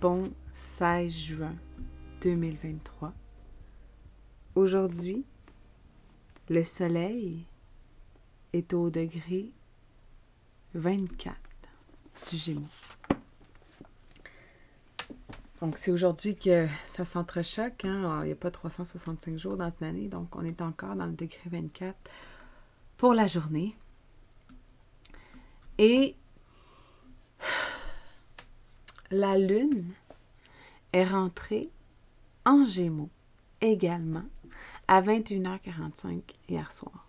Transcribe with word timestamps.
Bon 0.00 0.32
16 0.54 1.12
juin 1.12 1.54
2023. 2.22 3.12
Aujourd'hui, 4.54 5.26
le 6.48 6.64
soleil 6.64 7.44
est 8.54 8.72
au 8.72 8.88
degré 8.88 9.52
24 10.72 11.36
du 12.30 12.36
Gémeaux. 12.38 12.62
Donc, 15.60 15.76
c'est 15.76 15.90
aujourd'hui 15.90 16.34
que 16.34 16.66
ça 16.90 17.04
s'entrechoque. 17.04 17.84
Hein? 17.84 18.20
Il 18.22 18.28
n'y 18.28 18.32
a 18.32 18.36
pas 18.36 18.50
365 18.50 19.36
jours 19.36 19.58
dans 19.58 19.68
une 19.68 19.86
année, 19.86 20.08
donc 20.08 20.34
on 20.34 20.46
est 20.46 20.62
encore 20.62 20.96
dans 20.96 21.04
le 21.04 21.12
degré 21.12 21.42
24 21.44 21.94
pour 22.96 23.12
la 23.12 23.26
journée. 23.26 23.76
Et 25.76 26.16
la 29.10 29.36
Lune 29.36 29.92
est 30.92 31.04
rentrée 31.04 31.68
en 32.44 32.64
Gémeaux 32.64 33.10
également 33.60 34.24
à 34.88 35.02
21h45 35.02 36.22
hier 36.48 36.70
soir. 36.72 37.06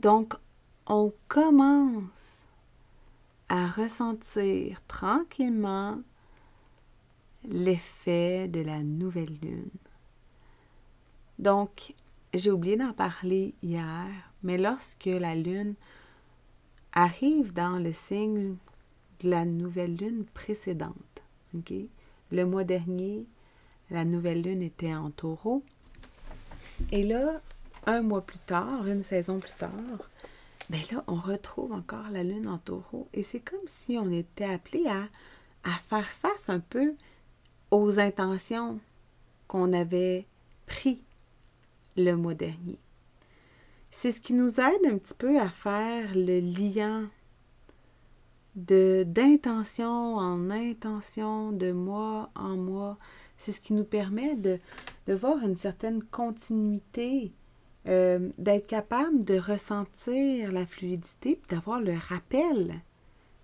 Donc, 0.00 0.34
on 0.86 1.12
commence 1.28 2.46
à 3.48 3.68
ressentir 3.68 4.80
tranquillement 4.86 6.00
l'effet 7.44 8.48
de 8.48 8.60
la 8.60 8.82
nouvelle 8.82 9.36
lune. 9.42 9.70
Donc, 11.38 11.94
j'ai 12.34 12.50
oublié 12.50 12.76
d'en 12.76 12.92
parler 12.92 13.54
hier, 13.62 14.06
mais 14.42 14.56
lorsque 14.56 15.06
la 15.06 15.34
lune 15.34 15.74
arrive 16.92 17.52
dans 17.52 17.78
le 17.78 17.92
signe 17.92 18.56
la 19.22 19.44
nouvelle 19.44 19.96
lune 19.96 20.24
précédente. 20.34 20.94
Le 22.30 22.44
mois 22.44 22.64
dernier, 22.64 23.24
la 23.90 24.04
nouvelle 24.04 24.42
lune 24.42 24.62
était 24.62 24.94
en 24.94 25.10
taureau. 25.10 25.64
Et 26.92 27.02
là, 27.02 27.40
un 27.86 28.02
mois 28.02 28.22
plus 28.22 28.38
tard, 28.38 28.86
une 28.86 29.02
saison 29.02 29.38
plus 29.38 29.52
tard, 29.58 29.70
ben 30.68 30.80
là, 30.92 31.04
on 31.08 31.16
retrouve 31.16 31.72
encore 31.72 32.08
la 32.10 32.22
lune 32.22 32.46
en 32.46 32.58
taureau. 32.58 33.08
Et 33.12 33.22
c'est 33.22 33.40
comme 33.40 33.66
si 33.66 33.98
on 33.98 34.10
était 34.12 34.44
appelé 34.44 34.86
à, 34.86 35.08
à 35.64 35.78
faire 35.78 36.08
face 36.08 36.48
un 36.48 36.60
peu 36.60 36.94
aux 37.70 37.98
intentions 37.98 38.78
qu'on 39.48 39.72
avait 39.72 40.26
prises 40.66 40.98
le 41.96 42.14
mois 42.14 42.34
dernier. 42.34 42.78
C'est 43.90 44.12
ce 44.12 44.20
qui 44.20 44.32
nous 44.32 44.60
aide 44.60 44.86
un 44.86 44.98
petit 44.98 45.14
peu 45.14 45.40
à 45.40 45.48
faire 45.48 46.14
le 46.14 46.38
lien 46.38 47.10
d'intention 48.56 50.16
en 50.16 50.50
intention, 50.50 51.52
de 51.52 51.72
mois 51.72 52.30
en 52.34 52.56
mois. 52.56 52.98
C'est 53.36 53.52
ce 53.52 53.60
qui 53.60 53.72
nous 53.72 53.84
permet 53.84 54.36
de, 54.36 54.58
voir 55.08 55.38
une 55.42 55.56
certaine 55.56 56.02
continuité, 56.02 57.32
euh, 57.86 58.30
d'être 58.38 58.66
capable 58.66 59.24
de 59.24 59.38
ressentir 59.38 60.52
la 60.52 60.66
fluidité, 60.66 61.40
d'avoir 61.48 61.80
le 61.80 61.96
rappel 61.96 62.80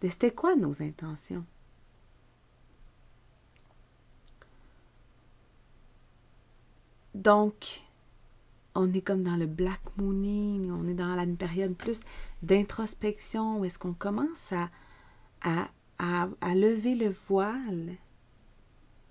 de 0.03 0.09
c'était 0.09 0.31
quoi 0.31 0.55
nos 0.55 0.83
intentions. 0.83 1.45
Donc, 7.15 7.81
on 8.75 8.93
est 8.93 9.01
comme 9.01 9.23
dans 9.23 9.37
le 9.37 9.47
black 9.47 9.81
mooning, 9.97 10.71
on 10.71 10.87
est 10.87 10.95
dans 10.95 11.15
la 11.15 11.27
période 11.27 11.75
plus 11.75 12.01
d'introspection, 12.43 13.61
où 13.61 13.65
est-ce 13.65 13.79
qu'on 13.79 13.95
commence 13.95 14.53
à, 14.53 14.69
à, 15.43 15.69
lever 16.55 16.95
le 16.95 17.09
voile 17.09 17.95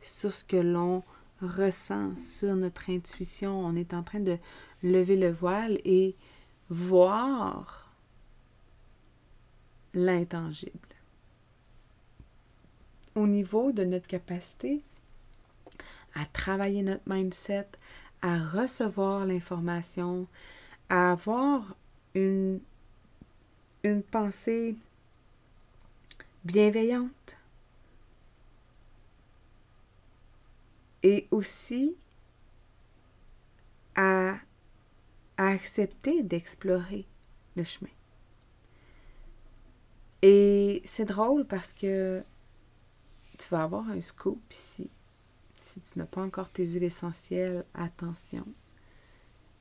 sur 0.01 0.31
ce 0.33 0.43
que 0.43 0.57
l'on 0.57 1.03
ressent, 1.41 2.17
sur 2.19 2.55
notre 2.55 2.89
intuition. 2.89 3.59
On 3.59 3.75
est 3.75 3.93
en 3.93 4.03
train 4.03 4.19
de 4.19 4.37
lever 4.83 5.15
le 5.15 5.31
voile 5.31 5.79
et 5.83 6.15
voir 6.69 7.91
l'intangible. 9.93 10.79
Au 13.15 13.27
niveau 13.27 13.71
de 13.71 13.83
notre 13.83 14.07
capacité 14.07 14.81
à 16.15 16.25
travailler 16.25 16.81
notre 16.81 17.03
mindset, 17.07 17.67
à 18.21 18.37
recevoir 18.39 19.25
l'information, 19.25 20.27
à 20.89 21.11
avoir 21.11 21.75
une, 22.15 22.59
une 23.83 24.01
pensée 24.01 24.75
bienveillante. 26.45 27.37
Et 31.03 31.27
aussi 31.31 31.95
à, 33.95 34.37
accepter 35.37 36.23
d'explorer 36.23 37.05
le 37.55 37.63
chemin. 37.63 37.91
Et 40.21 40.81
c'est 40.85 41.05
drôle 41.05 41.45
parce 41.45 41.73
que 41.73 42.23
tu 43.37 43.49
vas 43.49 43.63
avoir 43.63 43.89
un 43.89 44.01
scoop 44.01 44.41
ici. 44.49 44.89
Si 45.59 45.81
tu 45.81 45.99
n'as 45.99 46.05
pas 46.05 46.21
encore 46.21 46.49
tes 46.49 46.65
huiles 46.65 46.83
essentielles, 46.83 47.65
attention. 47.73 48.47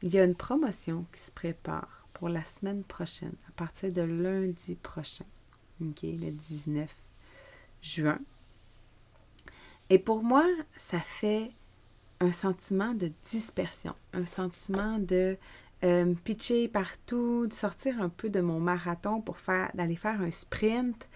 Il 0.02 0.14
y 0.14 0.18
a 0.18 0.24
une 0.24 0.36
promotion 0.36 1.06
qui 1.12 1.20
se 1.20 1.32
prépare 1.32 2.06
pour 2.12 2.28
la 2.28 2.44
semaine 2.44 2.84
prochaine, 2.84 3.34
à 3.48 3.52
partir 3.52 3.92
de 3.92 4.02
lundi 4.02 4.76
prochain 4.76 5.24
le 5.80 6.30
19 6.30 6.92
juin. 7.82 8.18
Et 9.90 9.98
pour 9.98 10.22
moi, 10.22 10.46
ça 10.76 10.98
fait 10.98 11.50
un 12.20 12.32
sentiment 12.32 12.94
de 12.94 13.10
dispersion, 13.24 13.94
un 14.12 14.26
sentiment 14.26 14.98
de 14.98 15.36
euh, 15.84 16.14
pitcher 16.24 16.68
partout, 16.68 17.46
de 17.46 17.52
sortir 17.52 18.00
un 18.00 18.08
peu 18.08 18.30
de 18.30 18.40
mon 18.40 18.60
marathon 18.60 19.20
pour 19.20 19.38
faire 19.38 19.70
d'aller 19.74 19.96
faire 19.96 20.20
un 20.22 20.30
sprint. 20.30 21.06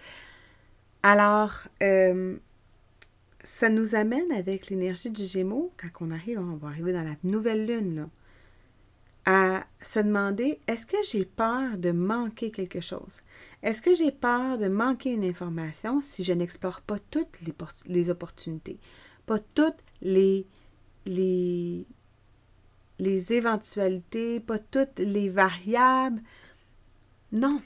Alors, 1.01 1.53
euh, 1.81 2.37
ça 3.43 3.69
nous 3.69 3.95
amène 3.95 4.31
avec 4.31 4.69
l'énergie 4.69 5.09
du 5.09 5.23
Gémeaux, 5.23 5.73
quand 5.77 6.05
on 6.05 6.11
arrive, 6.11 6.39
on 6.39 6.57
va 6.57 6.67
arriver 6.67 6.93
dans 6.93 7.03
la 7.03 7.15
nouvelle 7.23 7.65
lune, 7.65 7.95
là, 7.95 8.09
à 9.25 9.65
se 9.81 9.99
demander 9.99 10.59
est-ce 10.67 10.85
que 10.85 10.97
j'ai 11.09 11.25
peur 11.25 11.77
de 11.77 11.91
manquer 11.91 12.51
quelque 12.51 12.81
chose? 12.81 13.21
Est-ce 13.63 13.81
que 13.81 13.93
j'ai 13.93 14.11
peur 14.11 14.57
de 14.57 14.67
manquer 14.67 15.13
une 15.13 15.23
information 15.23 16.01
si 16.01 16.23
je 16.23 16.33
n'explore 16.33 16.81
pas 16.81 16.97
toutes 17.11 17.39
les, 17.85 18.09
opportunités, 18.09 18.79
pas 19.25 19.39
toutes 19.39 19.81
les, 20.01 20.45
les, 21.05 21.85
éventualités, 23.33 24.39
pas 24.39 24.59
toutes 24.59 24.99
les 24.99 25.29
variables? 25.29 26.21
Non. 27.31 27.61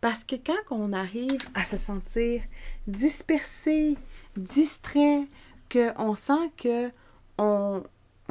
Parce 0.00 0.24
que 0.24 0.36
quand 0.36 0.54
on 0.70 0.92
arrive 0.92 1.40
à 1.54 1.64
se 1.64 1.76
sentir 1.76 2.42
dispersé, 2.86 3.96
distrait, 4.36 5.26
qu'on 5.70 6.14
sent 6.14 6.50
que 6.56 6.90
on 7.38 7.82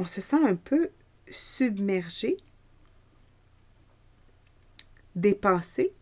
se 0.06 0.20
sent 0.20 0.44
un 0.44 0.56
peu 0.56 0.90
submergé, 1.30 2.36
dépassé, 5.16 5.92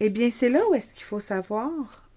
eh 0.00 0.10
bien, 0.10 0.30
c'est 0.30 0.48
là 0.48 0.66
où 0.68 0.74
est-ce 0.74 0.92
qu'il 0.94 1.04
faut 1.04 1.20
savoir 1.20 2.08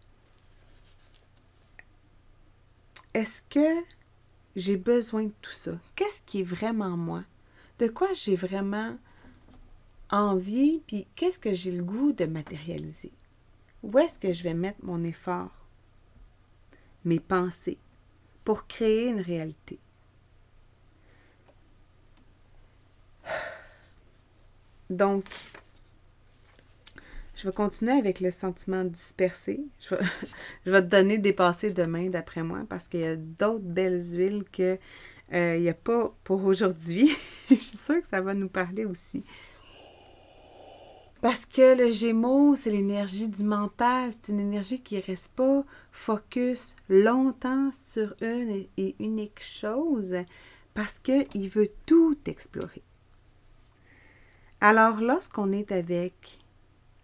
est-ce 3.14 3.42
que 3.50 3.84
j'ai 4.56 4.78
besoin 4.78 5.26
de 5.26 5.34
tout 5.42 5.52
ça? 5.52 5.72
Qu'est-ce 5.96 6.22
qui 6.26 6.42
est 6.42 6.44
vraiment 6.44 6.96
moi? 6.96 7.24
De 7.80 7.88
quoi 7.88 8.14
j'ai 8.14 8.36
vraiment 8.36 8.98
envie? 10.10 10.82
Puis 10.88 11.08
qu'est-ce 11.16 11.40
que 11.40 11.54
j'ai 11.54 11.72
le 11.72 11.84
goût 11.84 12.12
de 12.12 12.26
matérialiser? 12.26 13.12
Où 13.84 13.98
est-ce 13.98 14.20
que 14.20 14.32
je 14.32 14.44
vais 14.44 14.54
mettre 14.54 14.80
mon 14.84 15.04
effort? 15.04 15.60
mes 17.06 17.20
pensées, 17.20 17.78
pour 18.44 18.68
créer 18.68 19.10
une 19.10 19.22
réalité? 19.22 19.80
Donc, 24.90 25.26
je 27.36 27.48
vais 27.48 27.54
continuer 27.54 27.94
avec 27.94 28.20
le 28.20 28.32
sentiment 28.32 28.84
dispersé. 28.84 29.62
Je 30.66 30.72
vais, 30.72 30.82
te 30.82 30.88
donner 30.88 31.18
des 31.18 31.32
passés 31.32 31.72
demain, 31.72 32.10
d'après 32.10 32.44
moi, 32.44 32.64
parce 32.68 32.90
qu'il 32.90 33.00
y 33.00 33.06
a 33.06 33.16
d'autres 33.16 33.64
belles 33.64 34.02
huiles 34.14 34.44
qu'il 34.52 34.78
euh, 35.34 35.58
n'y 35.58 35.70
a 35.70 35.74
pas 35.74 36.14
pour 36.26 36.44
aujourd'hui. 36.44 37.16
je 37.50 37.56
suis 37.56 37.78
sûre 37.78 38.02
que 38.02 38.08
ça 38.10 38.20
va 38.20 38.34
nous 38.34 38.50
parler 38.50 38.84
aussi. 38.84 39.24
Parce 41.22 41.46
que 41.46 41.78
le 41.78 41.92
Gémeaux, 41.92 42.56
c'est 42.56 42.72
l'énergie 42.72 43.30
du 43.30 43.44
mental, 43.44 44.12
c'est 44.12 44.34
une 44.34 44.40
énergie 44.42 44.82
qui 44.82 44.96
ne 44.96 45.02
reste 45.02 45.34
pas 45.34 45.64
focus 45.92 46.76
longtemps 46.90 47.72
sur 47.72 48.16
une 48.22 48.66
et 48.78 48.96
unique 49.00 49.42
chose, 49.42 50.16
parce 50.74 51.00
qu'il 51.00 51.50
veut 51.50 51.72
tout 51.86 52.18
explorer. 52.26 52.84
Alors, 54.62 55.00
lorsqu'on 55.00 55.54
est 55.54 55.72
avec 55.72 56.40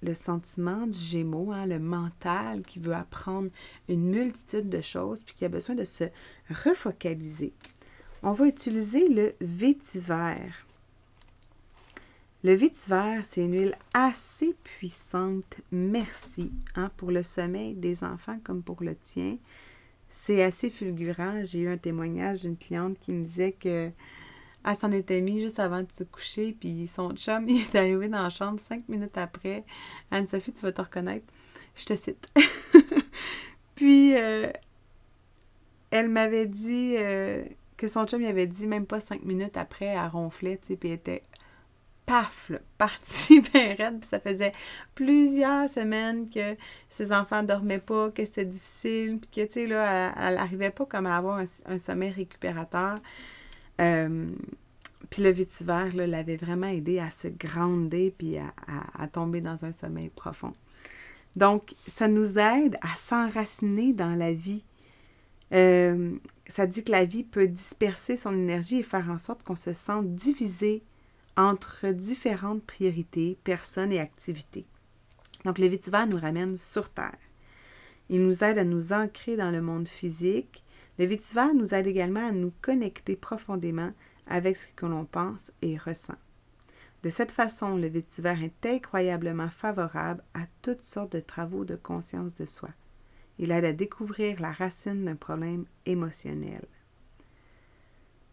le 0.02 0.14
sentiment 0.14 0.88
du 0.88 0.98
Gémeaux, 0.98 1.52
hein, 1.54 1.66
le 1.66 1.80
mental 1.80 2.64
qui 2.64 2.80
veut 2.80 2.94
apprendre 2.94 3.50
une 3.88 4.10
multitude 4.10 4.70
de 4.70 4.82
choses, 4.82 5.24
puis 5.24 5.36
qui 5.36 5.46
a 5.46 5.50
besoin 5.50 5.76
de 5.76 5.86
se 5.86 6.04
refocaliser, 6.50 7.54
on 8.24 8.34
va 8.34 8.48
utiliser 8.48 9.08
le 9.08 9.36
vétiver. 9.40 10.36
Le 12.44 12.54
vétiver, 12.54 13.22
c'est 13.24 13.46
une 13.46 13.54
huile 13.54 13.78
assez 13.94 14.54
puissante, 14.64 15.56
merci, 15.72 16.52
hein, 16.76 16.92
pour 16.98 17.10
le 17.10 17.24
sommeil 17.24 17.74
des 17.74 18.04
enfants 18.04 18.40
comme 18.44 18.64
pour 18.64 18.84
le 18.84 18.96
tien. 18.96 19.38
C'est 20.10 20.44
assez 20.44 20.70
fulgurant. 20.70 21.44
J'ai 21.44 21.62
eu 21.62 21.70
un 21.70 21.78
témoignage 21.78 22.42
d'une 22.42 22.58
cliente 22.58 23.00
qui 23.00 23.12
me 23.12 23.24
disait 23.24 23.52
que 23.52 23.92
elle 24.66 24.76
s'en 24.76 24.92
était 24.92 25.22
mise 25.22 25.44
juste 25.44 25.60
avant 25.60 25.82
de 25.82 25.92
se 25.92 26.04
coucher, 26.04 26.56
puis 26.60 26.88
son 26.88 27.12
chum, 27.16 27.46
il 27.48 27.62
est 27.62 27.76
arrivé 27.76 28.08
dans 28.08 28.24
la 28.24 28.30
chambre 28.30 28.60
cinq 28.60 28.88
minutes 28.90 29.18
après. 29.18 29.64
Anne-Sophie, 30.12 30.54
tu 30.54 30.62
vas 30.62 30.72
te 30.72 30.82
reconnaître. 30.82 31.26
Je 31.76 31.86
te 31.86 31.96
cite. 31.96 32.28
puis, 33.76 34.16
euh, 34.16 34.52
elle 35.92 36.10
m'avait 36.10 36.48
dit 36.48 36.96
euh, 36.98 37.44
que 37.78 37.88
son 37.88 38.06
chum, 38.06 38.22
il 38.22 38.28
avait 38.28 38.48
dit 38.48 38.68
même 38.68 38.86
pas 38.86 39.00
cinq 39.00 39.24
minutes 39.24 39.58
après, 39.58 39.86
elle 39.86 40.08
ronflait, 40.08 40.60
tu 40.66 40.76
puis 40.76 40.90
elle 40.90 40.96
était 40.96 41.24
paf, 42.06 42.50
là, 42.50 42.60
partie 42.78 43.42
bien 43.42 43.76
raide. 43.76 44.00
Puis 44.00 44.10
ça 44.10 44.20
faisait 44.20 44.52
plusieurs 44.94 45.70
semaines 45.70 46.30
que 46.30 46.56
ses 46.90 47.12
enfants 47.12 47.44
dormaient 47.44 47.80
pas, 47.80 48.10
que 48.12 48.26
c'était 48.26 48.46
difficile, 48.46 49.20
puis 49.20 49.30
que, 49.30 49.48
tu 49.48 49.54
sais, 49.54 49.68
là, 49.68 50.14
elle 50.18 50.36
n'arrivait 50.36 50.72
pas 50.72 50.86
comme 50.86 51.06
à 51.06 51.18
avoir 51.18 51.44
un, 51.66 51.78
sommeil 51.78 52.12
récupérateur. 52.12 53.00
Euh, 53.82 54.30
puis 55.10 55.22
le 55.22 55.32
vétiver 55.32 55.90
l'avait 55.94 56.38
vraiment 56.38 56.68
aidé 56.68 57.00
à 57.00 57.10
se 57.10 57.28
grounder 57.28 58.14
puis 58.18 58.38
à, 58.38 59.08
tomber 59.08 59.42
dans 59.42 59.66
un 59.66 59.72
sommeil 59.72 60.10
profond. 60.10 60.54
Donc, 61.36 61.76
ça 61.88 62.08
nous 62.08 62.38
aide 62.38 62.78
à 62.82 62.96
s'enraciner 62.96 63.94
dans 63.94 64.16
la 64.16 64.34
vie. 64.34 64.64
Euh, 65.52 66.16
ça 66.48 66.66
dit 66.66 66.84
que 66.84 66.92
la 66.92 67.06
vie 67.06 67.24
peut 67.24 67.48
disperser 67.48 68.16
son 68.16 68.34
énergie 68.34 68.80
et 68.80 68.84
faire 68.84 69.10
en 69.10 69.18
sorte 69.18 69.44
qu'on 69.44 69.56
se 69.56 69.74
sente 69.74 70.16
divisé 70.16 70.82
entre 71.38 71.90
différentes 71.92 72.64
priorités, 72.64 73.38
personnes 73.44 73.92
et 73.92 74.00
activités. 74.00 74.66
Donc, 75.44 75.60
le 75.60 75.68
vétiver 75.68 76.06
nous 76.08 76.18
ramène 76.18 76.58
sur 76.58 76.90
Terre. 76.90 77.18
Il 78.10 78.22
nous 78.22 78.44
aide 78.44 78.58
à 78.58 78.64
nous 78.64 78.94
ancrer 78.94 79.36
dans 79.36 79.52
le 79.52 79.62
monde 79.62 79.88
physique. 79.88 80.64
Le 80.98 81.06
vétiver 81.06 81.54
nous 81.54 81.74
aide 81.74 81.88
également 81.88 82.28
à 82.28 82.32
nous 82.32 82.54
connecter 82.62 83.16
profondément 83.16 83.92
avec 84.28 84.58
ce 84.58 84.68
que 84.76 84.86
l'on 84.86 85.06
pense 85.06 85.52
et 85.62 85.78
ressent. 85.78 86.16
De 87.04 87.10
cette 87.10 87.32
façon, 87.32 87.76
le 87.76 87.88
vétiver 87.88 88.36
est 88.44 88.66
incroyablement 88.68 89.50
favorable 89.50 90.24
à 90.34 90.48
toutes 90.62 90.82
sortes 90.82 91.12
de 91.12 91.20
travaux 91.20 91.66
de 91.66 91.76
conscience 91.76 92.34
de 92.34 92.46
soi. 92.46 92.70
Il 93.38 93.52
aide 93.52 93.66
à 93.66 93.74
découvrir 93.74 94.42
la 94.42 94.52
racine 94.52 95.06
d'un 95.06 95.16
problème 95.16 95.66
émotionnel. 95.86 96.66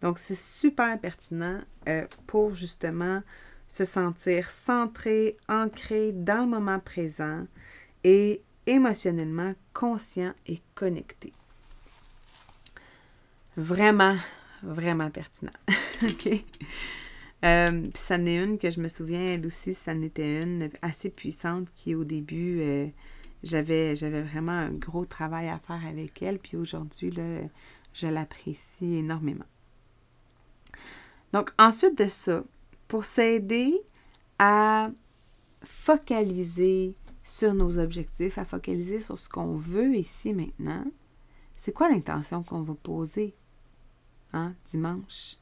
Donc, 0.01 0.19
c'est 0.19 0.39
super 0.39 0.99
pertinent 0.99 1.61
euh, 1.89 2.07
pour 2.27 2.55
justement 2.55 3.23
se 3.69 3.85
sentir 3.85 4.49
centré, 4.49 5.37
ancré 5.49 6.13
dans 6.13 6.45
le 6.45 6.51
moment 6.51 6.81
présent 6.81 7.47
et 8.05 8.43
émotionnellement 8.67 9.55
conscient 9.75 10.33
et 10.47 10.61
connecté. 10.75 11.33
Vraiment, 13.57 14.17
vraiment 14.63 15.11
pertinent. 15.11 15.53
OK? 16.03 16.45
Euh, 17.45 17.81
puis 17.93 18.03
ça 18.03 18.17
une 18.17 18.59
que 18.59 18.71
je 18.71 18.81
me 18.81 18.89
souviens, 18.89 19.35
elle 19.35 19.47
aussi, 19.47 19.75
ça 19.75 19.93
en 19.93 20.03
était 20.03 20.43
une 20.43 20.71
assez 20.81 21.11
puissante 21.11 21.69
qui, 21.75 21.95
au 21.95 22.05
début, 22.05 22.61
euh, 22.61 22.87
j'avais, 23.43 23.97
j'avais 23.97 24.23
vraiment 24.23 24.53
un 24.53 24.71
gros 24.71 25.05
travail 25.05 25.49
à 25.49 25.59
faire 25.59 25.85
avec 25.87 26.23
elle. 26.23 26.39
Puis 26.39 26.57
aujourd'hui, 26.57 27.13
je 27.95 28.07
l'apprécie 28.07 28.95
énormément. 28.95 29.45
Donc, 31.33 31.51
ensuite 31.59 31.99
de 31.99 32.07
ça, 32.07 32.45
pour 32.89 33.05
s'aider 33.05 33.75
à 34.39 34.91
focaliser 35.65 36.95
sur 37.25 37.55
nos 37.55 37.79
objectifs, 37.79 38.39
à 38.39 38.45
focaliser 38.45 39.01
sur 39.01 39.19
ce 39.19 39.29
qu'on 39.29 39.57
veut 39.57 39.97
ici 39.97 40.33
maintenant, 40.33 40.85
c'est 41.57 41.73
quoi 41.73 41.89
l'intention 41.89 42.43
qu'on 42.43 42.63
va 42.63 42.75
poser? 42.75 43.35
Hein, 44.33 44.55
dimanche? 44.65 45.37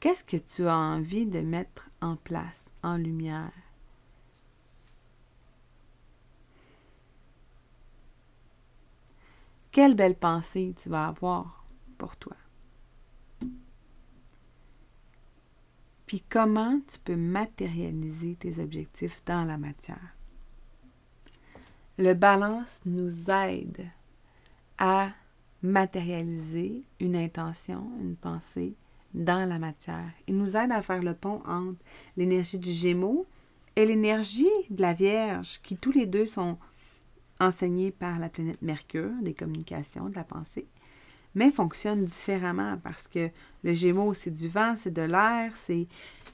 Qu'est-ce 0.00 0.24
que 0.24 0.36
tu 0.36 0.66
as 0.66 0.76
envie 0.76 1.26
de 1.26 1.40
mettre 1.40 1.90
en 2.00 2.16
place, 2.16 2.72
en 2.82 2.96
lumière? 2.96 3.52
Quelle 9.72 9.94
belle 9.94 10.16
pensée 10.16 10.74
tu 10.80 10.88
vas 10.88 11.08
avoir 11.08 11.64
pour 11.98 12.16
toi? 12.16 12.36
Puis 16.06 16.24
comment 16.28 16.80
tu 16.88 16.98
peux 17.00 17.16
matérialiser 17.16 18.34
tes 18.36 18.60
objectifs 18.62 19.22
dans 19.26 19.44
la 19.44 19.58
matière? 19.58 20.16
Le 21.98 22.14
balance 22.14 22.80
nous 22.86 23.30
aide 23.30 23.90
à 24.78 25.10
matérialiser 25.62 26.82
une 27.00 27.16
intention, 27.16 27.90
une 28.00 28.16
pensée 28.16 28.74
dans 29.14 29.48
la 29.48 29.58
matière. 29.58 30.10
Il 30.26 30.36
nous 30.36 30.56
aide 30.56 30.72
à 30.72 30.82
faire 30.82 31.02
le 31.02 31.14
pont 31.14 31.42
entre 31.46 31.78
l'énergie 32.16 32.58
du 32.58 32.72
Gémeaux 32.72 33.26
et 33.76 33.86
l'énergie 33.86 34.46
de 34.70 34.82
la 34.82 34.94
Vierge, 34.94 35.60
qui 35.62 35.76
tous 35.76 35.92
les 35.92 36.06
deux 36.06 36.26
sont 36.26 36.58
enseignés 37.40 37.90
par 37.90 38.18
la 38.18 38.28
planète 38.28 38.60
Mercure, 38.62 39.12
des 39.22 39.34
communications, 39.34 40.08
de 40.08 40.14
la 40.14 40.24
pensée 40.24 40.66
mais 41.34 41.50
fonctionne 41.50 42.04
différemment 42.04 42.78
parce 42.82 43.06
que 43.06 43.30
le 43.62 43.72
Gémeaux, 43.72 44.14
c'est 44.14 44.32
du 44.32 44.48
vent, 44.48 44.74
c'est 44.76 44.92
de 44.92 45.02
l'air, 45.02 45.52
c'est 45.56 45.86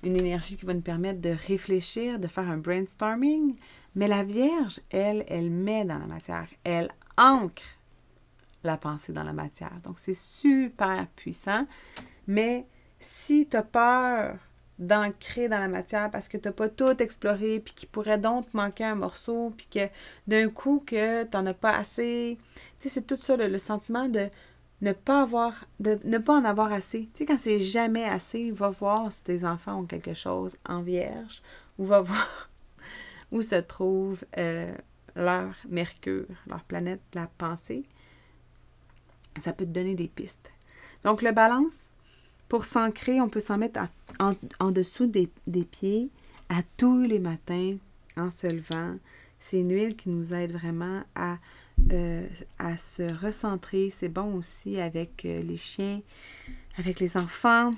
une 0.02 0.16
énergie 0.16 0.57
qui 0.57 0.66
va 0.66 0.75
nous 0.75 0.81
permettre 0.81 1.21
de 1.21 1.35
réfléchir, 1.47 2.19
de 2.19 2.26
faire 2.26 2.49
un 2.49 2.59
brainstorming. 2.59 3.54
Mais 3.95 4.09
la 4.09 4.25
Vierge, 4.25 4.81
elle, 4.90 5.25
elle 5.28 5.50
met 5.50 5.85
dans 5.85 5.99
la 5.99 6.07
matière, 6.07 6.49
elle 6.64 6.90
ancre 7.16 7.62
la 8.66 8.76
pensée 8.76 9.12
dans 9.12 9.23
la 9.23 9.33
matière. 9.33 9.80
Donc, 9.85 9.99
c'est 9.99 10.14
super 10.14 11.06
puissant. 11.16 11.66
Mais 12.26 12.66
si 12.99 13.47
tu 13.49 13.56
as 13.56 13.62
peur 13.62 14.37
d'ancrer 14.78 15.49
dans 15.49 15.59
la 15.59 15.68
matière 15.68 16.11
parce 16.11 16.28
que 16.28 16.37
tu 16.37 16.49
n'as 16.49 16.52
pas 16.52 16.68
tout 16.68 17.00
exploré, 17.00 17.61
puis 17.61 17.75
qu'il 17.75 17.88
pourrait 17.88 18.18
donc 18.18 18.52
manquer 18.54 18.85
un 18.85 18.97
morceau, 18.97 19.52
puis 19.56 19.68
que 19.71 19.88
d'un 20.26 20.49
coup 20.49 20.83
que 20.85 21.25
tu 21.25 21.37
n'en 21.37 21.47
as 21.47 21.54
pas 21.54 21.76
assez, 21.76 22.38
tu 22.78 22.88
sais, 22.88 22.94
c'est 22.94 23.06
tout 23.06 23.16
ça, 23.16 23.37
le 23.37 23.59
sentiment 23.59 24.09
de 24.09 24.28
ne 24.80 24.92
pas 24.92 25.23
avoir, 25.23 25.64
de 25.80 25.99
ne 26.04 26.18
pas 26.18 26.35
en 26.35 26.44
avoir 26.44 26.73
assez. 26.73 27.09
Tu 27.14 27.18
sais, 27.18 27.26
quand 27.26 27.38
c'est 27.38 27.61
jamais 27.61 28.04
assez, 28.04 28.50
va 28.50 28.68
voir 28.71 29.12
si 29.12 29.23
tes 29.23 29.44
enfants 29.44 29.80
ont 29.80 29.87
quelque 29.87 30.14
chose 30.14 30.56
en 30.66 30.83
vierge, 30.83 31.42
ou 31.78 31.85
va 31.85 32.00
voir 32.02 32.50
où 33.33 33.42
se 33.42 33.56
trouve 33.56 34.25
euh, 34.38 34.75
leur 35.16 35.54
Mercure, 35.68 36.26
leur 36.47 36.64
planète 36.64 37.00
la 37.14 37.26
pensée. 37.26 37.85
Ça 39.43 39.53
peut 39.53 39.64
te 39.64 39.71
donner 39.71 39.95
des 39.95 40.09
pistes. 40.09 40.50
Donc, 41.05 41.23
le 41.23 41.33
balance, 41.33 41.79
pour 42.49 42.64
s'ancrer, 42.64 43.21
on 43.21 43.29
peut 43.29 43.41
s'en 43.41 43.59
mettre 43.59 43.81
en, 44.19 44.71
dessous 44.71 45.07
des, 45.07 45.29
pieds 45.64 46.09
à 46.49 46.62
tous 46.76 47.03
les 47.03 47.19
matins 47.19 47.76
en 48.17 48.31
se 48.31 48.47
levant. 48.47 48.97
C'est 49.41 49.61
une 49.61 49.73
huile 49.73 49.97
qui 49.97 50.09
nous 50.09 50.33
aide 50.33 50.53
vraiment 50.53 51.03
à 51.14 51.38
euh, 51.93 52.26
à 52.59 52.79
se 52.79 53.03
recentrer. 53.03 53.91
C'est 53.91 54.09
bon 54.09 54.37
aussi 54.37 54.81
avec 54.81 55.25
euh, 55.25 55.43
les 55.43 55.57
chiens, 55.57 56.00
avec 56.79 56.99
les 57.00 57.17
enfants, 57.17 57.73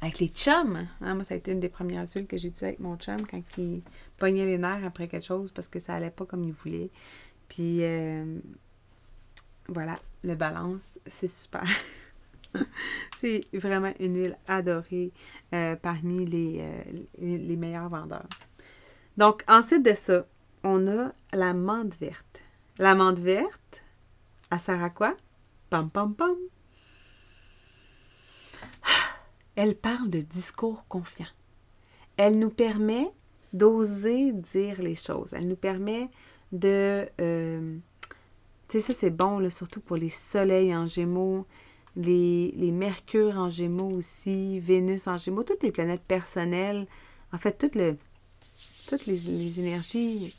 avec 0.00 0.20
les 0.20 0.28
chums. 0.28 0.88
Hein. 1.00 1.14
Moi, 1.14 1.24
ça 1.24 1.34
a 1.34 1.36
été 1.36 1.52
une 1.52 1.60
des 1.60 1.68
premières 1.68 2.06
huiles 2.14 2.26
que 2.26 2.38
j'ai 2.38 2.48
utilisées 2.48 2.68
avec 2.68 2.80
mon 2.80 2.96
chum 2.96 3.26
quand 3.26 3.42
il 3.58 3.82
pognait 4.16 4.46
les 4.46 4.56
nerfs 4.56 4.84
après 4.86 5.06
quelque 5.06 5.26
chose 5.26 5.50
parce 5.54 5.68
que 5.68 5.78
ça 5.78 5.94
allait 5.94 6.10
pas 6.10 6.24
comme 6.24 6.44
il 6.44 6.52
voulait. 6.52 6.88
Puis, 7.48 7.82
euh, 7.82 8.38
voilà, 9.68 9.98
le 10.22 10.34
balance, 10.34 10.98
c'est 11.06 11.28
super. 11.28 11.64
c'est 13.16 13.46
vraiment 13.52 13.92
une 14.00 14.16
huile 14.16 14.38
adorée 14.48 15.12
euh, 15.52 15.76
parmi 15.76 16.26
euh, 16.32 16.82
les, 17.18 17.56
meilleurs 17.56 17.88
vendeurs. 17.88 18.28
Donc, 19.16 19.44
ensuite 19.48 19.84
de 19.84 19.94
ça, 19.94 20.26
on 20.62 20.86
a 20.86 21.12
la 21.32 21.54
menthe 21.54 21.96
verte. 22.00 22.40
La 22.78 22.94
verte, 22.94 23.82
elle 24.50 24.58
sert 24.58 24.82
à 24.82 24.90
quoi? 24.90 25.16
Pam, 25.68 25.90
pam, 25.90 26.14
pam. 26.14 26.34
Elle 29.54 29.76
parle 29.76 30.08
de 30.08 30.20
discours 30.20 30.84
confiant. 30.88 31.26
Elle 32.16 32.38
nous 32.38 32.50
permet 32.50 33.12
d'oser 33.52 34.32
dire 34.32 34.80
les 34.80 34.94
choses. 34.94 35.34
Elle 35.34 35.48
nous 35.48 35.56
permet 35.56 36.08
de... 36.52 37.08
Euh, 37.20 37.76
tu 38.70 38.80
sais, 38.80 38.92
ça 38.92 38.98
c'est 38.98 39.10
bon, 39.10 39.50
surtout 39.50 39.80
pour 39.80 39.96
les 39.96 40.08
soleils 40.08 40.74
en 40.74 40.86
gémeaux, 40.86 41.44
les, 41.96 42.52
les 42.56 42.70
mercures 42.70 43.36
en 43.36 43.50
gémeaux 43.50 43.90
aussi, 43.90 44.60
Vénus 44.60 45.08
en 45.08 45.16
gémeaux, 45.16 45.42
toutes 45.42 45.62
les 45.64 45.72
planètes 45.72 46.04
personnelles, 46.06 46.86
en 47.32 47.38
fait, 47.38 47.58
toutes, 47.58 47.74
le, 47.74 47.96
toutes 48.88 49.06
les, 49.06 49.60
énergies 49.60 50.34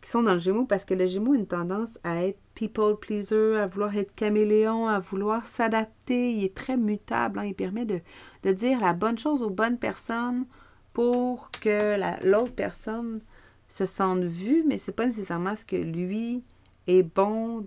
qui 0.00 0.10
sont 0.10 0.22
dans 0.22 0.34
le 0.34 0.40
Gémeaux 0.40 0.64
parce 0.64 0.84
que 0.84 0.94
le 0.94 1.06
Gémeaux 1.06 1.34
a 1.34 1.36
une 1.36 1.46
tendance 1.46 1.98
à 2.02 2.24
être 2.24 2.38
people 2.54 2.96
pleaser, 2.98 3.56
à 3.58 3.66
vouloir 3.66 3.96
être 3.96 4.12
caméléon, 4.14 4.88
à 4.88 4.98
vouloir 4.98 5.46
s'adapter. 5.46 6.32
Il 6.32 6.44
est 6.44 6.54
très 6.54 6.76
mutable. 6.76 7.38
Hein. 7.38 7.44
Il 7.44 7.54
permet 7.54 7.84
de, 7.84 8.00
de, 8.42 8.52
dire 8.52 8.80
la 8.80 8.94
bonne 8.94 9.18
chose 9.18 9.42
aux 9.42 9.50
bonnes 9.50 9.78
personnes 9.78 10.46
pour 10.92 11.50
que 11.52 11.96
l'autre 12.26 12.54
personne 12.54 13.20
se 13.68 13.86
sente 13.86 14.24
vue, 14.24 14.64
mais 14.66 14.76
c'est 14.76 14.92
pas 14.92 15.06
nécessairement 15.06 15.56
ce 15.56 15.64
que 15.64 15.76
lui 15.76 16.42
est 16.86 17.02
bon 17.02 17.66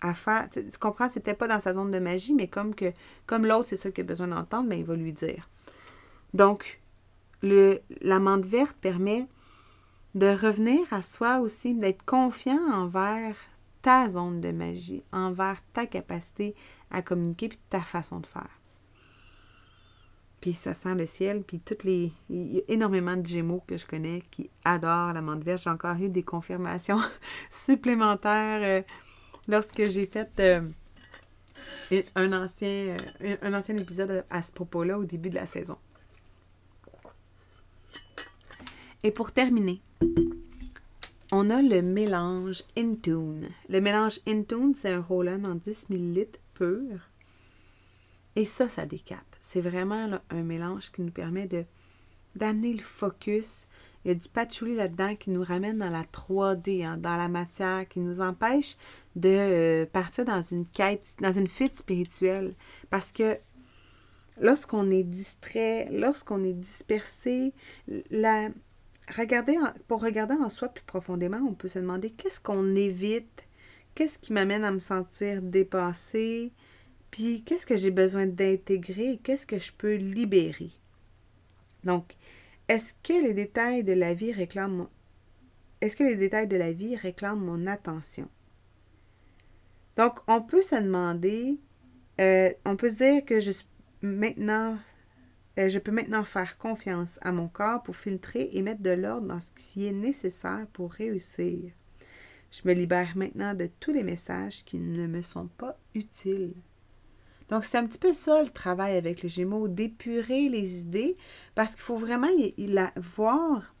à 0.00 0.14
faire. 0.14 0.48
Tu, 0.50 0.62
comprends, 0.78 1.08
c'était 1.08 1.34
pas 1.34 1.48
dans 1.48 1.60
sa 1.60 1.74
zone 1.74 1.90
de 1.90 1.98
magie, 1.98 2.34
mais 2.34 2.48
comme 2.48 3.46
l'autre, 3.46 3.68
c'est 3.68 3.76
ça 3.76 3.90
qu'il 3.90 4.04
a 4.04 4.06
besoin 4.06 4.28
d'entendre, 4.28 4.68
mais 4.68 4.76
ben, 4.76 4.80
il 4.80 4.86
va 4.86 4.96
lui 4.96 5.12
dire. 5.12 5.48
Donc, 6.34 6.80
l'amande 7.42 8.46
verte 8.46 8.76
permet 8.80 9.26
de 10.14 10.26
revenir 10.26 10.80
à 10.92 11.02
soi 11.02 11.40
aussi, 11.40 11.74
d'être 11.74 12.04
confiant 12.04 12.60
envers 12.72 13.36
ta 13.80 14.08
zone 14.08 14.40
de 14.40 14.52
magie, 14.52 15.02
envers 15.12 15.60
ta 15.72 15.86
capacité 15.86 16.54
à 16.90 17.02
communiquer 17.02 17.48
puis 17.48 17.58
ta 17.70 17.80
façon 17.80 18.20
de 18.20 18.26
faire. 18.26 18.61
Puis 20.42 20.54
ça 20.54 20.74
sent 20.74 20.96
le 20.96 21.06
ciel, 21.06 21.44
puis 21.44 21.60
toutes 21.60 21.84
les. 21.84 22.10
Il 22.28 22.54
y 22.54 22.58
a 22.58 22.62
énormément 22.66 23.16
de 23.16 23.24
Gémeaux 23.24 23.62
que 23.64 23.76
je 23.76 23.86
connais 23.86 24.24
qui 24.32 24.50
adorent 24.64 25.12
la 25.12 25.22
menthe 25.22 25.44
verte. 25.44 25.62
J'ai 25.62 25.70
encore 25.70 25.94
eu 25.94 26.08
des 26.08 26.24
confirmations 26.24 27.00
supplémentaires 27.50 28.60
euh, 28.60 28.82
lorsque 29.46 29.84
j'ai 29.84 30.04
fait 30.04 30.28
euh, 30.40 30.62
un, 32.16 32.32
ancien, 32.32 32.96
euh, 33.22 33.36
un 33.40 33.54
ancien 33.54 33.76
épisode 33.76 34.24
à 34.30 34.42
ce 34.42 34.50
propos-là 34.50 34.98
au 34.98 35.04
début 35.04 35.30
de 35.30 35.36
la 35.36 35.46
saison. 35.46 35.78
Et 39.04 39.12
pour 39.12 39.30
terminer, 39.30 39.80
on 41.30 41.50
a 41.50 41.62
le 41.62 41.82
mélange 41.82 42.64
Intune. 42.76 43.48
Le 43.68 43.80
mélange 43.80 44.18
Intune, 44.26 44.74
c'est 44.74 44.90
un 44.90 45.00
Roland 45.00 45.44
en 45.44 45.54
10 45.54 45.86
ml 45.90 46.26
pur. 46.54 46.98
Et 48.34 48.44
ça, 48.44 48.68
ça 48.68 48.86
décape. 48.86 49.31
C'est 49.42 49.60
vraiment 49.60 50.20
un 50.30 50.42
mélange 50.42 50.92
qui 50.92 51.02
nous 51.02 51.10
permet 51.10 51.46
de 51.46 51.66
d'amener 52.36 52.72
le 52.72 52.82
focus. 52.82 53.66
Il 54.04 54.08
y 54.08 54.10
a 54.12 54.14
du 54.14 54.28
patchouli 54.28 54.74
là-dedans 54.74 55.16
qui 55.16 55.30
nous 55.30 55.44
ramène 55.44 55.78
dans 55.78 55.90
la 55.90 56.04
3D, 56.04 56.86
hein, 56.86 56.96
dans 56.96 57.16
la 57.16 57.28
matière, 57.28 57.86
qui 57.88 58.00
nous 58.00 58.20
empêche 58.20 58.76
de 59.16 59.28
euh, 59.28 59.86
partir 59.86 60.24
dans 60.24 60.40
une 60.40 60.66
quête, 60.66 61.14
dans 61.20 61.32
une 61.32 61.48
fuite 61.48 61.74
spirituelle. 61.74 62.54
Parce 62.88 63.12
que 63.12 63.36
lorsqu'on 64.40 64.90
est 64.90 65.02
distrait, 65.02 65.88
lorsqu'on 65.90 66.42
est 66.44 66.54
dispersé, 66.54 67.52
la, 68.10 68.48
regarder 69.14 69.58
pour 69.88 70.02
regarder 70.02 70.34
en 70.34 70.50
soi 70.50 70.68
plus 70.68 70.84
profondément, 70.84 71.40
on 71.48 71.54
peut 71.54 71.68
se 71.68 71.80
demander 71.80 72.10
qu'est-ce 72.10 72.40
qu'on 72.40 72.74
évite, 72.74 73.42
qu'est-ce 73.94 74.18
qui 74.18 74.32
m'amène 74.32 74.64
à 74.64 74.70
me 74.70 74.78
sentir 74.78 75.42
dépassée, 75.42 76.52
puis 77.12 77.44
qu'est-ce 77.44 77.66
que 77.66 77.76
j'ai 77.76 77.92
besoin 77.92 78.26
d'intégrer, 78.26 79.20
qu'est-ce 79.22 79.46
que 79.46 79.60
je 79.60 79.70
peux 79.70 79.94
libérer? 79.94 80.72
Donc, 81.84 82.16
est-ce 82.66 82.94
que 83.04 83.12
les 83.12 83.34
détails 83.34 83.84
de 83.84 83.92
la 83.92 84.14
vie 84.14 84.32
réclament 84.32 84.88
est-ce 85.80 85.96
que 85.96 86.04
les 86.04 86.14
détails 86.14 86.46
de 86.46 86.56
la 86.56 86.72
vie 86.72 86.94
réclament 86.94 87.44
mon 87.44 87.66
attention? 87.66 88.28
Donc, 89.96 90.20
on 90.28 90.40
peut 90.40 90.62
se 90.62 90.76
demander, 90.76 91.58
euh, 92.20 92.50
on 92.64 92.76
peut 92.76 92.88
se 92.88 92.96
dire 92.96 93.24
que 93.24 93.40
je 93.40 93.52
maintenant 94.00 94.78
euh, 95.58 95.68
je 95.68 95.78
peux 95.78 95.90
maintenant 95.90 96.24
faire 96.24 96.56
confiance 96.56 97.18
à 97.20 97.30
mon 97.30 97.48
corps 97.48 97.82
pour 97.82 97.96
filtrer 97.96 98.48
et 98.52 98.62
mettre 98.62 98.80
de 98.80 98.90
l'ordre 98.90 99.26
dans 99.26 99.40
ce 99.40 99.50
qui 99.54 99.86
est 99.86 99.92
nécessaire 99.92 100.66
pour 100.72 100.92
réussir. 100.92 101.72
Je 102.50 102.60
me 102.64 102.72
libère 102.72 103.16
maintenant 103.16 103.52
de 103.54 103.68
tous 103.80 103.92
les 103.92 104.02
messages 104.02 104.64
qui 104.64 104.78
ne 104.78 105.06
me 105.06 105.20
sont 105.20 105.48
pas 105.48 105.78
utiles. 105.94 106.54
Donc, 107.52 107.66
c'est 107.66 107.76
un 107.76 107.86
petit 107.86 107.98
peu 107.98 108.14
ça 108.14 108.42
le 108.42 108.48
travail 108.48 108.96
avec 108.96 109.22
le 109.22 109.28
Gémeaux, 109.28 109.68
d'épurer 109.68 110.48
les 110.48 110.78
idées, 110.78 111.18
parce 111.54 111.72
qu'il 111.72 111.82
faut 111.82 111.98
vraiment 111.98 112.30
voir 112.96 113.74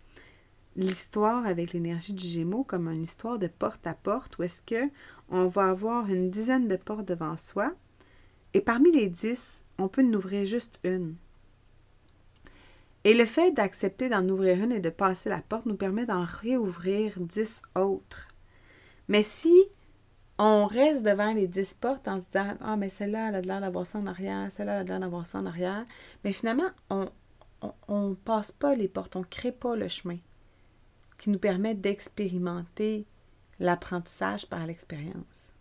l'histoire 0.76 1.46
avec 1.46 1.72
l'énergie 1.72 2.12
du 2.12 2.26
Gémeaux 2.26 2.64
comme 2.64 2.86
une 2.88 3.04
histoire 3.04 3.38
de 3.38 3.46
porte 3.46 3.86
à 3.86 3.94
porte, 3.94 4.36
où 4.36 4.42
est-ce 4.42 4.60
que 4.60 4.90
on 5.30 5.46
va 5.46 5.70
avoir 5.70 6.10
une 6.10 6.28
dizaine 6.28 6.68
de 6.68 6.76
portes 6.76 7.08
devant 7.08 7.34
soi, 7.38 7.72
et 8.52 8.60
parmi 8.60 8.92
les 8.92 9.08
dix, 9.08 9.64
on 9.78 9.88
peut 9.88 10.04
en 10.04 10.12
ouvrir 10.12 10.44
juste 10.44 10.78
une. 10.84 11.14
Et 13.04 13.14
le 13.14 13.24
fait 13.24 13.52
d'accepter 13.52 14.10
d'en 14.10 14.28
ouvrir 14.28 14.62
une 14.62 14.72
et 14.72 14.80
de 14.80 14.90
passer 14.90 15.30
la 15.30 15.40
porte 15.40 15.64
nous 15.64 15.76
permet 15.76 16.04
d'en 16.04 16.26
réouvrir 16.26 17.14
dix 17.18 17.62
autres. 17.74 18.28
Mais 19.08 19.22
si 19.22 19.54
on 20.38 20.66
reste 20.66 21.02
devant 21.02 21.32
les 21.32 21.46
dix 21.46 21.74
portes 21.74 22.08
en 22.08 22.20
se 22.20 22.24
disant 22.26 22.56
Ah, 22.60 22.76
mais 22.76 22.88
celle-là, 22.88 23.28
elle 23.28 23.34
a 23.36 23.40
l'air 23.40 23.60
d'avoir 23.60 23.86
ça 23.86 23.98
en 23.98 24.06
arrière, 24.06 24.50
celle-là, 24.50 24.80
elle 24.80 24.80
a 24.80 24.84
l'air 24.84 25.00
d'avoir 25.00 25.26
ça 25.26 25.38
en 25.38 25.46
arrière, 25.46 25.84
mais 26.24 26.32
finalement, 26.32 26.70
on 26.90 28.08
ne 28.08 28.14
passe 28.14 28.50
pas 28.52 28.74
les 28.74 28.88
portes, 28.88 29.16
on 29.16 29.20
ne 29.20 29.24
crée 29.24 29.52
pas 29.52 29.76
le 29.76 29.88
chemin 29.88 30.18
qui 31.18 31.30
nous 31.30 31.38
permet 31.38 31.74
d'expérimenter 31.74 33.06
l'apprentissage 33.60 34.46
par 34.46 34.66
l'expérience. 34.66 35.52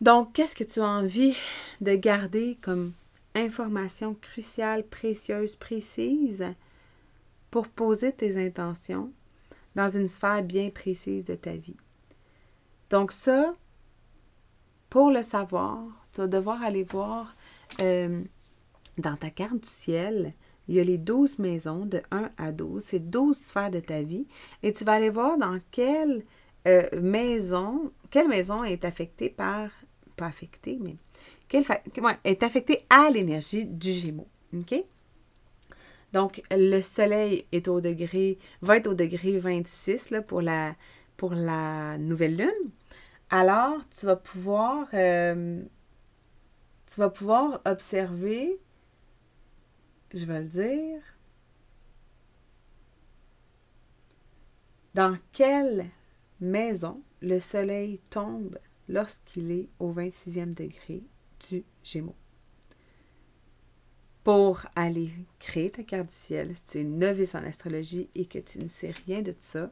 Donc, 0.00 0.32
qu'est-ce 0.32 0.56
que 0.56 0.64
tu 0.64 0.80
as 0.80 0.88
envie 0.88 1.36
de 1.80 1.94
garder 1.94 2.58
comme 2.60 2.92
informations 3.36 4.14
cruciales, 4.14 4.84
précieuses, 4.84 5.56
précises 5.56 6.44
pour 7.50 7.68
poser 7.68 8.12
tes 8.12 8.44
intentions 8.44 9.12
dans 9.74 9.88
une 9.88 10.08
sphère 10.08 10.42
bien 10.42 10.70
précise 10.70 11.24
de 11.24 11.34
ta 11.34 11.52
vie. 11.52 11.76
Donc 12.90 13.12
ça, 13.12 13.54
pour 14.90 15.10
le 15.10 15.22
savoir, 15.22 15.78
tu 16.12 16.20
vas 16.20 16.26
devoir 16.26 16.62
aller 16.62 16.84
voir 16.84 17.34
euh, 17.80 18.22
dans 18.98 19.16
ta 19.16 19.30
carte 19.30 19.60
du 19.60 19.68
ciel, 19.68 20.34
il 20.68 20.76
y 20.76 20.80
a 20.80 20.84
les 20.84 20.98
12 20.98 21.38
maisons 21.38 21.84
de 21.84 22.00
1 22.10 22.30
à 22.38 22.52
12, 22.52 22.82
c'est 22.82 23.10
12 23.10 23.36
sphères 23.36 23.70
de 23.70 23.80
ta 23.80 24.02
vie, 24.02 24.26
et 24.62 24.72
tu 24.72 24.84
vas 24.84 24.92
aller 24.92 25.10
voir 25.10 25.36
dans 25.36 25.58
quelle 25.70 26.22
euh, 26.66 26.88
maison, 27.00 27.92
quelle 28.10 28.28
maison 28.28 28.64
est 28.64 28.84
affectée 28.84 29.28
par, 29.28 29.70
pas 30.16 30.26
affectée, 30.26 30.78
mais 30.80 30.96
est 32.24 32.42
affecté 32.42 32.84
à 32.90 33.10
l'énergie 33.10 33.64
du 33.64 33.92
Gémeaux. 33.92 34.28
OK? 34.54 34.84
Donc, 36.14 36.42
le 36.52 36.80
Soleil 36.80 37.44
est 37.50 37.66
au 37.66 37.80
degré, 37.80 38.38
va 38.62 38.76
être 38.76 38.86
au 38.86 38.94
degré 38.94 39.36
26 39.40 40.10
là, 40.10 40.22
pour, 40.22 40.42
la, 40.42 40.76
pour 41.16 41.34
la 41.34 41.98
nouvelle 41.98 42.36
lune. 42.36 42.70
Alors, 43.30 43.80
tu 43.90 44.06
vas 44.06 44.14
pouvoir, 44.14 44.86
euh, 44.94 45.60
tu 46.86 47.00
vas 47.00 47.10
pouvoir 47.10 47.60
observer, 47.64 48.60
je 50.14 50.24
vais 50.24 50.42
le 50.42 50.46
dire, 50.46 51.02
dans 54.94 55.18
quelle 55.32 55.86
maison 56.40 57.02
le 57.22 57.40
Soleil 57.40 57.98
tombe 58.10 58.56
lorsqu'il 58.88 59.50
est 59.50 59.68
au 59.80 59.92
26e 59.92 60.54
degré 60.54 61.02
du 61.50 61.64
Gémeaux. 61.82 62.14
Pour 64.24 64.62
aller 64.74 65.10
créer 65.38 65.70
ta 65.70 65.82
carte 65.82 66.08
du 66.08 66.14
ciel, 66.14 66.56
si 66.56 66.64
tu 66.64 66.78
es 66.80 66.84
novice 66.84 67.34
en 67.34 67.44
astrologie 67.44 68.08
et 68.14 68.24
que 68.24 68.38
tu 68.38 68.58
ne 68.58 68.68
sais 68.68 68.92
rien 69.06 69.20
de 69.20 69.34
ça, 69.38 69.70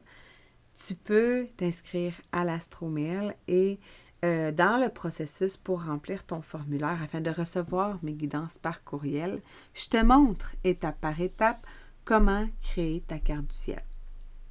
tu 0.75 0.95
peux 0.95 1.47
t'inscrire 1.57 2.13
à 2.31 2.43
l'astromail 2.43 3.35
et 3.47 3.79
euh, 4.23 4.51
dans 4.51 4.79
le 4.81 4.89
processus 4.89 5.57
pour 5.57 5.83
remplir 5.83 6.23
ton 6.23 6.41
formulaire 6.41 7.01
afin 7.03 7.19
de 7.19 7.29
recevoir 7.29 7.99
mes 8.03 8.13
guidances 8.13 8.57
par 8.57 8.83
courriel, 8.83 9.41
je 9.73 9.87
te 9.87 9.97
montre 9.97 10.55
étape 10.63 11.01
par 11.01 11.19
étape 11.19 11.65
comment 12.05 12.47
créer 12.61 13.01
ta 13.01 13.19
carte 13.19 13.47
du 13.47 13.55
ciel. 13.55 13.83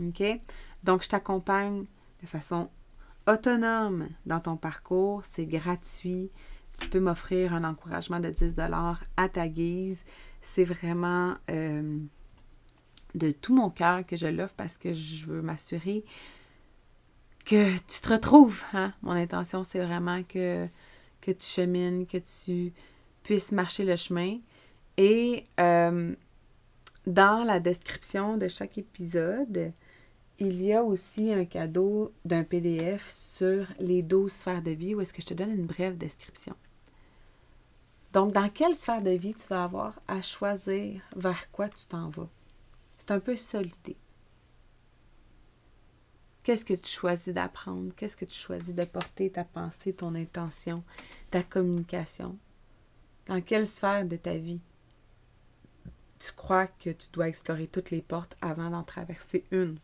OK? 0.00 0.22
Donc, 0.84 1.04
je 1.04 1.08
t'accompagne 1.08 1.86
de 2.20 2.26
façon 2.26 2.68
autonome 3.26 4.08
dans 4.26 4.40
ton 4.40 4.56
parcours, 4.56 5.22
c'est 5.24 5.46
gratuit. 5.46 6.30
Tu 6.78 6.88
peux 6.88 7.00
m'offrir 7.00 7.54
un 7.54 7.64
encouragement 7.64 8.20
de 8.20 8.30
10 8.30 8.54
à 9.16 9.28
ta 9.28 9.48
guise. 9.48 10.04
C'est 10.40 10.64
vraiment 10.64 11.34
euh, 11.50 11.98
de 13.14 13.30
tout 13.30 13.54
mon 13.54 13.70
cœur 13.70 14.04
que 14.06 14.16
je 14.16 14.26
l'offre 14.26 14.54
parce 14.56 14.78
que 14.78 14.92
je 14.92 15.26
veux 15.26 15.42
m'assurer 15.42 16.04
que 17.44 17.76
tu 17.78 18.00
te 18.00 18.08
retrouves. 18.08 18.62
Hein? 18.72 18.92
Mon 19.02 19.12
intention, 19.12 19.64
c'est 19.64 19.84
vraiment 19.84 20.22
que, 20.22 20.66
que 21.20 21.30
tu 21.30 21.46
chemines, 21.46 22.06
que 22.06 22.18
tu 22.18 22.72
puisses 23.22 23.52
marcher 23.52 23.84
le 23.84 23.96
chemin. 23.96 24.38
Et 24.96 25.46
euh, 25.60 26.14
dans 27.06 27.44
la 27.44 27.60
description 27.60 28.36
de 28.36 28.48
chaque 28.48 28.78
épisode, 28.78 29.72
il 30.38 30.62
y 30.62 30.72
a 30.72 30.82
aussi 30.82 31.32
un 31.32 31.44
cadeau 31.44 32.12
d'un 32.24 32.44
PDF 32.44 33.10
sur 33.10 33.66
les 33.78 34.02
12 34.02 34.32
sphères 34.32 34.62
de 34.62 34.70
vie 34.70 34.94
où 34.94 35.00
est-ce 35.00 35.12
que 35.12 35.22
je 35.22 35.26
te 35.26 35.34
donne 35.34 35.52
une 35.52 35.66
brève 35.66 35.96
description. 35.96 36.54
Donc, 38.12 38.32
dans 38.32 38.48
quelle 38.48 38.74
sphère 38.74 39.02
de 39.02 39.10
vie 39.10 39.34
tu 39.34 39.46
vas 39.48 39.64
avoir 39.64 40.00
à 40.08 40.20
choisir 40.20 41.00
vers 41.16 41.50
quoi 41.50 41.68
tu 41.68 41.86
t'en 41.86 42.10
vas? 42.10 42.28
C'est 42.98 43.10
un 43.10 43.20
peu 43.20 43.36
ça 43.36 43.60
Qu'est-ce 46.42 46.64
que 46.64 46.74
tu 46.74 46.90
choisis 46.90 47.32
d'apprendre? 47.32 47.92
Qu'est-ce 47.96 48.16
que 48.16 48.24
tu 48.24 48.38
choisis 48.38 48.74
de 48.74 48.84
porter 48.84 49.30
ta 49.30 49.44
pensée, 49.44 49.92
ton 49.92 50.14
intention, 50.14 50.82
ta 51.30 51.42
communication? 51.42 52.36
Dans 53.26 53.40
quelle 53.40 53.66
sphère 53.66 54.04
de 54.04 54.16
ta 54.16 54.36
vie 54.36 54.60
tu 56.18 56.32
crois 56.32 56.68
que 56.68 56.90
tu 56.90 57.08
dois 57.12 57.28
explorer 57.28 57.66
toutes 57.66 57.90
les 57.90 58.02
portes 58.02 58.36
avant 58.40 58.70
d'en 58.70 58.84
traverser 58.84 59.44
une? 59.50 59.78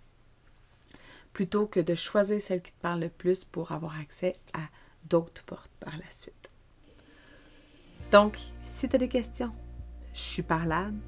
Plutôt 1.38 1.66
que 1.66 1.78
de 1.78 1.94
choisir 1.94 2.42
celle 2.42 2.60
qui 2.60 2.72
te 2.72 2.80
parle 2.80 2.98
le 2.98 3.08
plus 3.08 3.44
pour 3.44 3.70
avoir 3.70 3.96
accès 3.96 4.34
à 4.54 4.62
d'autres 5.04 5.44
portes 5.44 5.70
par 5.78 5.96
la 5.96 6.10
suite. 6.10 6.50
Donc, 8.10 8.36
si 8.60 8.88
tu 8.88 8.96
as 8.96 8.98
des 8.98 9.08
questions, 9.08 9.52
je 10.14 10.18
suis 10.18 10.42
parlable. 10.42 10.98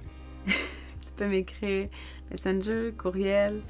tu 0.44 1.12
peux 1.14 1.28
m'écrire 1.28 1.88
Messenger, 2.32 2.94
courriel, 2.98 3.62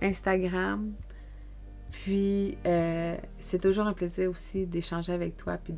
Instagram. 0.00 0.92
Puis, 1.90 2.56
euh, 2.64 3.16
c'est 3.40 3.60
toujours 3.60 3.88
un 3.88 3.94
plaisir 3.94 4.30
aussi 4.30 4.64
d'échanger 4.64 5.12
avec 5.12 5.36
toi, 5.36 5.58
puis 5.58 5.74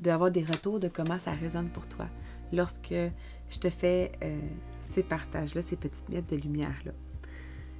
d'avoir 0.00 0.32
des 0.32 0.42
retours 0.42 0.80
de 0.80 0.88
comment 0.88 1.20
ça 1.20 1.30
résonne 1.30 1.68
pour 1.68 1.86
toi 1.86 2.08
lorsque 2.52 2.90
je 2.90 3.58
te 3.60 3.70
fais 3.70 4.10
euh, 4.24 4.40
ces 4.82 5.04
partages-là, 5.04 5.62
ces 5.62 5.76
petites 5.76 6.08
miettes 6.08 6.28
de 6.28 6.34
lumière-là. 6.34 6.90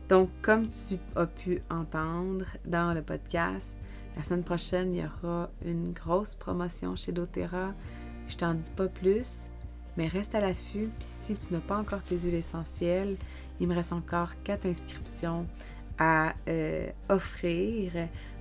Donc, 0.09 0.31
comme 0.41 0.69
tu 0.71 0.99
as 1.17 1.27
pu 1.27 1.61
entendre 1.69 2.47
dans 2.65 2.95
le 2.95 3.03
podcast, 3.03 3.79
la 4.17 4.23
semaine 4.23 4.43
prochaine, 4.43 4.95
il 4.95 5.03
y 5.03 5.05
aura 5.05 5.51
une 5.65 5.93
grosse 5.93 6.35
promotion 6.35 6.97
chez 6.97 7.13
doTERRA. 7.13 7.75
Je 8.27 8.37
t'en 8.37 8.55
dis 8.55 8.71
pas 8.75 8.89
plus, 8.89 9.49
mais 9.99 10.09
reste 10.09 10.35
à 10.35 10.41
l'affût. 10.41 10.89
Puis 10.99 11.09
si 11.09 11.35
tu 11.35 11.53
n'as 11.53 11.61
pas 11.61 11.77
encore 11.77 12.03
tes 12.03 12.19
huiles 12.19 12.35
essentielles, 12.35 13.17
il 13.61 13.69
me 13.69 13.75
reste 13.75 13.93
encore 13.93 14.31
quatre 14.45 14.65
inscriptions 14.67 15.47
à 15.99 16.35
euh, 16.49 16.89
offrir 17.11 17.93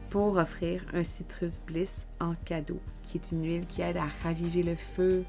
pour 0.10 0.38
offrir 0.38 0.86
un 0.94 1.04
Citrus 1.04 1.60
Bliss 1.66 2.08
en 2.22 2.34
cadeau, 2.46 2.80
qui 3.04 3.18
est 3.18 3.32
une 3.34 3.44
huile 3.44 3.68
qui 3.68 3.82
aide 3.82 3.98
à 3.98 4.08
raviver 4.24 4.64
le 4.64 4.76
feu, 4.76 5.26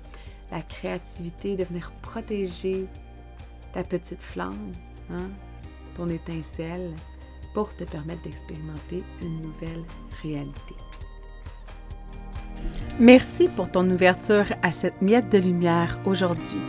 la 0.53 0.63
créativité, 0.63 1.57
de 1.57 1.65
venir 1.65 1.91
protéger 2.01 2.87
ta 3.73 3.83
petite 3.83 4.21
flamme, 4.21 4.73
hein, 5.11 5.31
ton 5.99 6.09
étincelle, 6.09 6.93
pour 7.53 7.75
te 7.75 7.85
permettre 7.85 8.23
d'expérimenter 8.23 9.03
une 9.21 9.43
nouvelle 9.43 9.85
réalité. 10.23 10.77
Merci 13.01 13.49
pour 13.49 13.71
ton 13.71 13.89
ouverture 13.91 14.47
à 14.63 14.73
cette 14.73 15.03
miette 15.03 15.31
de 15.31 15.39
lumière 15.39 15.99
aujourd'hui. 16.05 16.61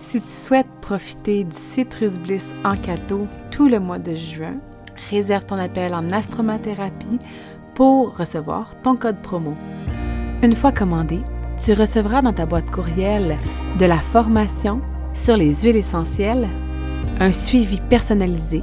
Si 0.00 0.20
tu 0.20 0.28
souhaites 0.28 0.70
profiter 0.80 1.44
du 1.44 1.56
Citrus 1.56 2.18
Bliss 2.18 2.52
en 2.64 2.76
cadeau 2.76 3.26
tout 3.50 3.68
le 3.68 3.78
mois 3.78 3.98
de 3.98 4.14
juin, 4.14 4.56
réserve 5.10 5.46
ton 5.46 5.56
appel 5.56 5.94
en 5.94 6.10
astromathérapie 6.10 7.18
pour 7.74 8.16
recevoir 8.16 8.74
ton 8.82 8.96
code 8.96 9.20
promo. 9.22 9.54
Une 10.42 10.56
fois 10.56 10.72
commandé, 10.72 11.20
tu 11.64 11.72
recevras 11.72 12.22
dans 12.22 12.32
ta 12.32 12.46
boîte 12.46 12.70
courriel 12.70 13.38
de 13.78 13.86
la 13.86 13.98
formation 13.98 14.80
sur 15.14 15.36
les 15.36 15.54
huiles 15.62 15.76
essentielles, 15.76 16.48
un 17.22 17.30
suivi 17.30 17.80
personnalisé 17.88 18.62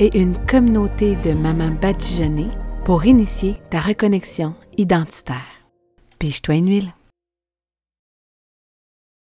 et 0.00 0.18
une 0.18 0.36
communauté 0.46 1.14
de 1.14 1.32
mamans 1.32 1.76
badigeonnées 1.80 2.50
pour 2.84 3.06
initier 3.06 3.60
ta 3.70 3.78
reconnexion 3.78 4.54
identitaire. 4.76 5.62
Piche-toi 6.18 6.56
une 6.56 6.68
huile. 6.68 6.94